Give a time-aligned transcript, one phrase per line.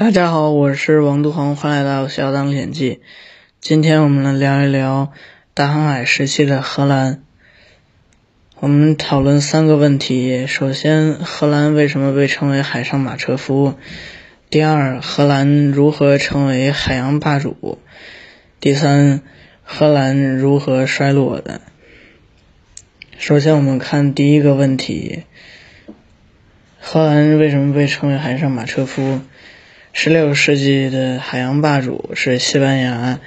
[0.00, 2.94] 大家好，我是王杜航，欢迎来到《小党历险记》。
[3.60, 5.12] 今天我们来聊一聊
[5.52, 7.22] 大航海时期的荷兰。
[8.60, 13.74] 我们讨论三个问题：首先，荷兰为什么被称为海上马车夫？
[14.48, 17.78] 第二，荷兰如何成为海洋霸主？
[18.58, 19.20] 第三，
[19.62, 21.60] 荷兰如何衰落的？
[23.18, 25.24] 首先，我们看第一个问题：
[26.80, 29.20] 荷兰为什么被称为海上马车夫？
[29.92, 33.18] 十六世纪的海洋霸主是西班牙，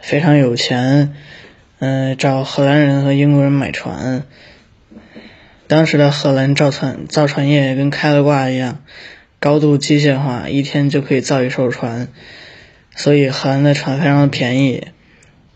[0.00, 1.12] 非常有钱，
[1.80, 4.22] 嗯，找荷兰人和英国人买船。
[5.66, 8.82] 当时的荷兰造船造船业跟开了挂一样，
[9.40, 12.08] 高度机械化，一天就可以造一艘船，
[12.94, 14.86] 所以荷兰的船非常的便宜，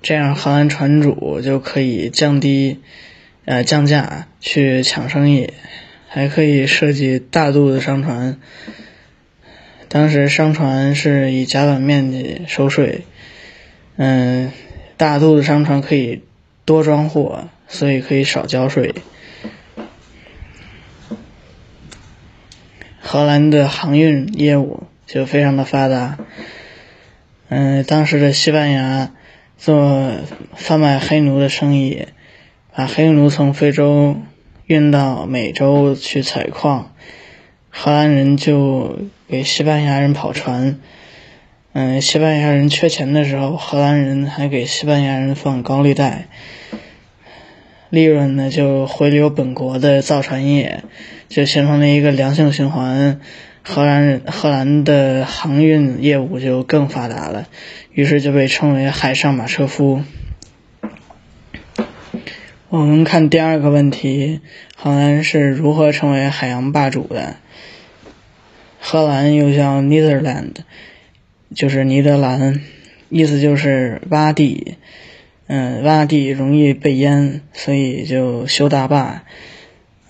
[0.02, 2.80] 这样荷兰船主就可以降低，
[3.44, 5.52] 呃，降价去抢生意，
[6.08, 8.38] 还可以设计大肚子商船。
[9.88, 13.04] 当时商船是以甲板面积收税，
[13.96, 14.52] 嗯，
[14.96, 16.22] 大肚子商船可以
[16.64, 18.94] 多装货，所以可以少交税。
[23.00, 26.18] 荷兰的航运业务就非常的发达，
[27.48, 29.12] 嗯，当时的西班牙
[29.56, 30.10] 做
[30.56, 32.08] 贩卖黑奴的生意，
[32.74, 34.16] 把黑奴从非洲
[34.66, 36.92] 运到美洲去采矿。
[37.78, 40.80] 荷兰人就给西班牙人跑船，
[41.74, 46.26] 嗯，西班牙人缺钱的时候，荷兰人还给西班牙人放高利贷，
[47.90, 50.84] 利润呢就回流本国的造船业，
[51.28, 53.20] 就形成了一个良性循环，
[53.62, 57.46] 荷兰人荷兰的航运业务就更发达了，
[57.92, 60.00] 于是就被称为海上马车夫。
[62.68, 64.40] 我们看第二个问题，
[64.74, 67.36] 荷兰是如何成为海洋霸主的？
[68.80, 70.50] 荷兰又叫 Netherland，
[71.54, 72.60] 就是尼德兰，
[73.08, 74.74] 意思就是洼地。
[75.46, 79.22] 嗯，洼地容易被淹，所以就修大坝。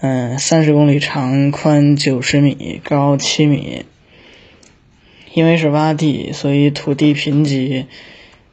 [0.00, 3.84] 嗯，三十公里长，宽九十米，高七米。
[5.34, 7.84] 因为是洼地，所以土地贫瘠，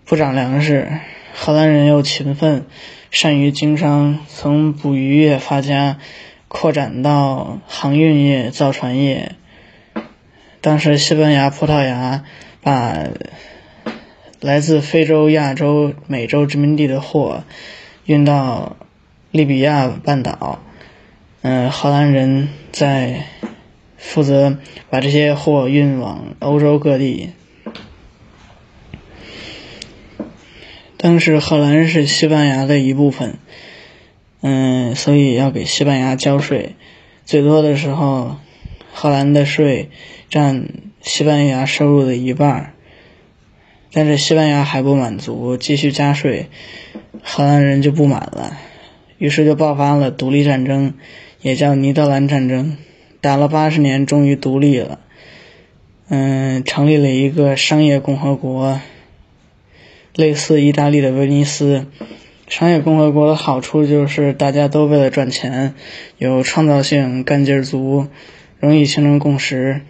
[0.04, 0.90] 不长粮食。
[1.34, 2.66] 荷兰人又勤奋，
[3.14, 6.00] 善于经商，从捕鱼业发家，
[6.48, 9.34] 扩展到航运业、造船业。
[10.62, 12.24] 当时，西班牙、葡萄牙
[12.64, 12.98] 把
[14.42, 17.44] 来自非洲、亚洲、美洲殖民地的货
[18.06, 18.78] 运到
[19.30, 20.64] 利比亚半岛，
[21.44, 23.26] 嗯，荷兰人在
[23.96, 24.58] 负责
[24.90, 27.30] 把这些货运往欧洲各地。
[31.04, 33.36] 当时，荷兰是西班牙的一部分，
[34.40, 36.76] 嗯，所以要给西班牙交税，
[37.26, 38.38] 最多的时候。
[38.94, 39.90] 荷兰的税
[40.30, 40.70] 占
[41.02, 42.74] 西班牙收入的一半，
[43.92, 46.48] 但是西班牙还不满足，继续加税，
[47.22, 48.56] 荷兰人就不满了，
[49.18, 50.94] 于是就爆发了独立战争，
[51.42, 52.78] 也叫尼德兰战争，
[53.20, 55.00] 打了八十年，终于独立了，
[56.08, 58.80] 嗯，成立了一个商业共和国，
[60.16, 61.86] 类似意大利的威尼斯。
[62.48, 65.76] 商业共和国的好处就是大家都为了赚钱，
[66.18, 68.08] 有创造性，干劲儿足。
[68.60, 69.82] 容易形成共识，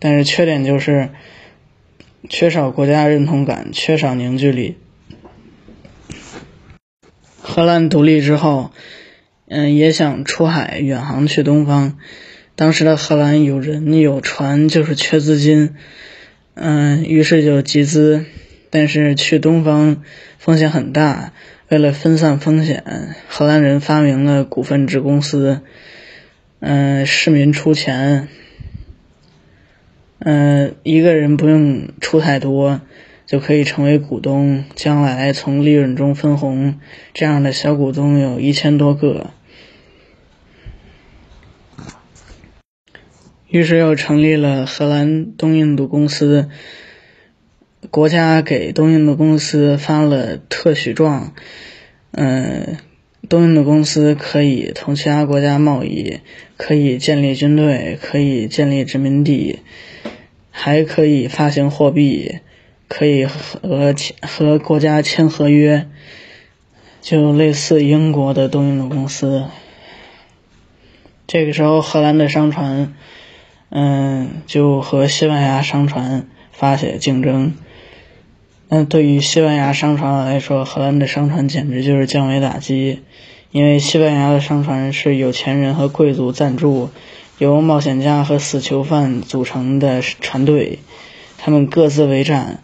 [0.00, 1.10] 但是缺点就是
[2.28, 4.78] 缺少国家认同感，缺少凝聚力。
[7.40, 8.72] 荷兰独立之后，
[9.46, 11.98] 嗯，也想出海远航去东方。
[12.56, 15.76] 当时的荷兰有人有船，就是缺资金，
[16.54, 18.24] 嗯，于是就集资，
[18.70, 20.02] 但是去东方
[20.38, 21.32] 风险很大。
[21.68, 22.84] 为了分散风险，
[23.28, 25.62] 荷兰人发明了股份制公司。
[26.60, 28.28] 嗯，市民出钱，
[30.20, 32.80] 嗯，一个人不用出太多，
[33.26, 36.80] 就可以成为股东，将来从利润中分红。
[37.12, 39.30] 这样的小股东有一千多个，
[43.48, 46.48] 于是又成立了荷兰东印度公司。
[47.90, 51.32] 国家给东印度公司发了特许状，
[52.12, 52.78] 嗯。
[53.28, 56.20] 东印度公司可以同其他国家贸易，
[56.56, 59.58] 可以建立军队，可以建立殖民地，
[60.52, 62.38] 还可以发行货币，
[62.86, 63.92] 可以和
[64.22, 65.88] 和国家签合约，
[67.00, 69.46] 就类似英国的东印度公司。
[71.26, 72.94] 这个时候，荷兰的商船，
[73.70, 77.54] 嗯，就和西班牙商船发起竞争。
[78.68, 83.00] 那对于西班牙商船来说，荷兰的商船简直就是降维打击，
[83.52, 86.90] 因为西班牙的商船是有钱人和贵族赞助，
[87.38, 90.80] 由冒险家和死囚犯组成的船队，
[91.38, 92.60] 他们各自为战，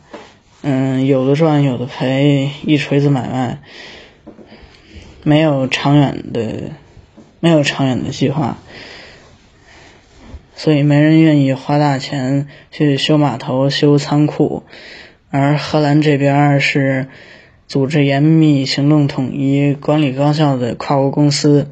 [0.63, 3.61] 嗯，有的赚有的赔，一锤子买卖，
[5.23, 6.73] 没有长远的，
[7.39, 8.59] 没有长远的计划，
[10.57, 14.65] 所以没人愿意花大钱去修码头、修仓库，
[15.33, 17.09] 而荷兰这边是
[17.67, 21.71] 组织严密、行动统一、管理高效的跨国公司。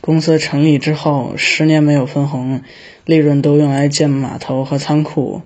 [0.00, 2.62] 公司成立之后，十年没有分红，
[3.04, 5.42] 利润都用来建码头和仓库。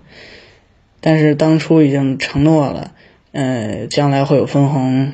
[1.03, 2.93] 但是当初已经承诺了，
[3.33, 5.13] 呃，将来会有分红。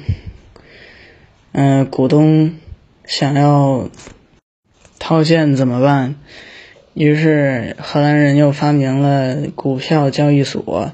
[1.50, 2.55] 嗯，股东
[3.05, 3.90] 想要
[5.00, 6.14] 套现怎么办？
[6.94, 10.93] 于是荷兰人又发明了股票交易所。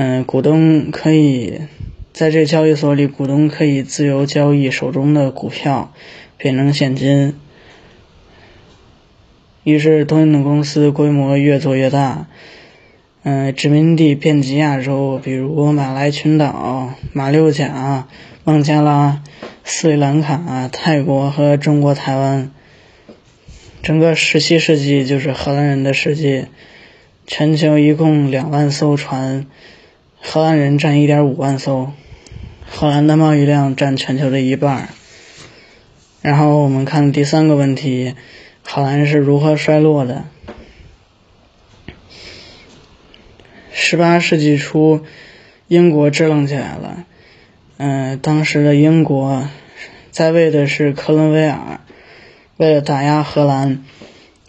[0.00, 1.62] 嗯，股东可以
[2.12, 5.92] 在这交易所里，股东可以自由交易手中的股票。
[6.36, 7.34] 变成现金，
[9.64, 12.28] 于是东印度公司规模越做越大，
[13.24, 18.06] 嗯，殖民地遍及亚洲，比如马来群岛、马六甲、
[18.44, 19.24] 孟加拉、
[19.64, 22.52] 斯里兰卡、泰国和中国台湾。
[23.82, 26.46] 整个十七世纪就是荷兰人的世界，
[27.26, 29.46] 全球一共两万艘船，
[30.20, 31.92] 荷兰人占一点五万艘，
[32.66, 34.90] 荷兰的贸易量占全球的一半。
[36.20, 38.14] 然后我们看第三个问题，
[38.62, 40.24] 荷兰是如何衰落的？
[43.70, 45.04] 十八世纪初，
[45.68, 47.04] 英国支棱起来了。
[47.78, 49.48] 嗯，当时的英国
[50.10, 51.80] 在位的是克伦威尔，
[52.56, 53.84] 为了打压荷兰，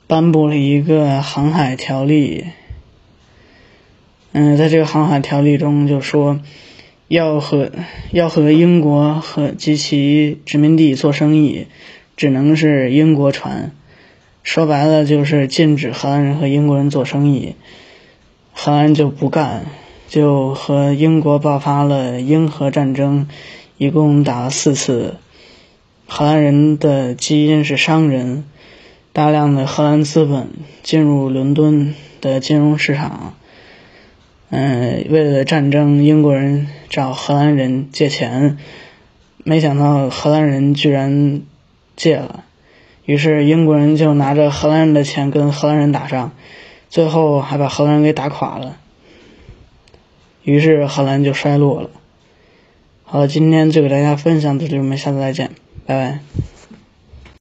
[0.07, 2.47] 颁布了一个航海条例。
[4.31, 6.39] 嗯，在这个航海条例中就说。
[7.09, 7.71] 要和
[8.11, 11.65] 要和英国和及其殖民地做生意，
[12.15, 13.71] 只能是英国船。
[14.43, 17.55] 说白了就是禁止荷兰人和英国人做生意。
[18.53, 19.65] 荷兰就不干，
[20.07, 23.27] 就和英国爆发了英荷战争，
[23.79, 25.15] 一共打了四次。
[26.05, 28.43] 荷兰人的基因是商人，
[29.13, 30.47] 大量的荷兰资本
[30.83, 33.33] 进入伦敦的金融市场。
[34.51, 38.57] 嗯，为了战争，英国人找荷兰人借钱，
[39.43, 41.41] 没想到荷兰人居然
[41.95, 42.43] 借了，
[43.05, 46.31] 于是英国人就拿着荷兰人的钱跟荷兰人打仗，
[46.89, 48.77] 最后还把荷兰人给打垮了，
[50.43, 51.91] 于是荷兰就衰落了。
[53.03, 55.51] 好了，今天就给大家分享到这里，我们下次再见，
[55.85, 56.19] 拜拜。